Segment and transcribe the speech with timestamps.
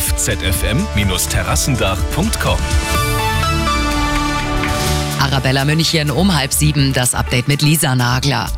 [0.00, 2.58] auf zfm-terrassendach.com.
[5.20, 8.50] Arabella München um halb sieben, das Update mit Lisa Nagler.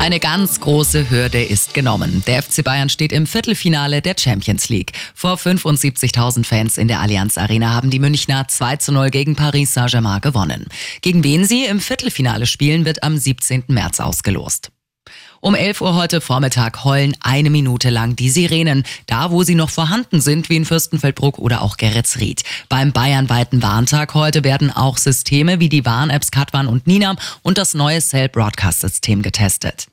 [0.00, 2.24] Eine ganz große Hürde ist genommen.
[2.26, 4.90] Der FC Bayern steht im Viertelfinale der Champions League.
[5.14, 9.74] Vor 75.000 Fans in der Allianz Arena haben die Münchner 2 zu 0 gegen Paris
[9.74, 10.66] Saint-Germain gewonnen.
[11.02, 13.66] Gegen wen sie im Viertelfinale spielen, wird am 17.
[13.68, 14.72] März ausgelost.
[15.40, 19.70] Um 11 Uhr heute Vormittag heulen eine Minute lang die Sirenen, da wo sie noch
[19.70, 22.44] vorhanden sind, wie in Fürstenfeldbruck oder auch Geretsried.
[22.68, 27.74] Beim bayernweiten Warntag heute werden auch Systeme wie die Warn-Apps Katwan und Nina und das
[27.74, 29.88] neue Cell Broadcast System getestet.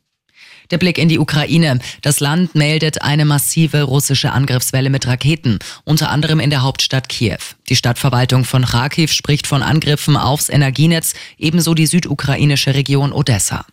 [0.72, 1.80] Der Blick in die Ukraine.
[2.04, 7.40] Das Land meldet eine massive russische Angriffswelle mit Raketen, unter anderem in der Hauptstadt Kiew.
[7.70, 13.66] Die Stadtverwaltung von Kharkiv spricht von Angriffen aufs Energienetz, ebenso die südukrainische Region Odessa.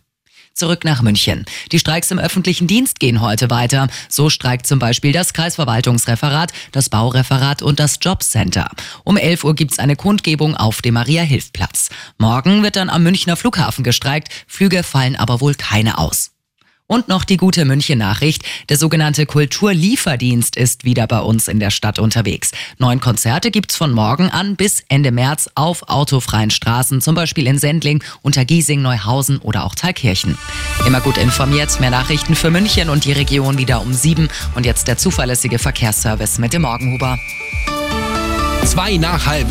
[0.56, 1.44] Zurück nach München.
[1.70, 3.88] Die Streiks im öffentlichen Dienst gehen heute weiter.
[4.08, 8.70] So streikt zum Beispiel das Kreisverwaltungsreferat, das Baureferat und das Jobcenter.
[9.04, 11.90] Um 11 Uhr gibt's eine Kundgebung auf dem Maria-Hilf-Platz.
[12.16, 14.28] Morgen wird dann am Münchner Flughafen gestreikt.
[14.46, 16.35] Flüge fallen aber wohl keine aus.
[16.88, 18.44] Und noch die gute München-Nachricht.
[18.68, 22.52] Der sogenannte Kulturlieferdienst ist wieder bei uns in der Stadt unterwegs.
[22.78, 27.58] Neun Konzerte gibt's von morgen an bis Ende März auf autofreien Straßen, zum Beispiel in
[27.58, 30.38] Sendling, Untergiesing, Neuhausen oder auch Thalkirchen.
[30.86, 34.28] Immer gut informiert, mehr Nachrichten für München und die Region wieder um sieben.
[34.54, 37.18] Und jetzt der zuverlässige Verkehrsservice mit dem Morgenhuber.
[38.64, 39.50] Zwei nach halb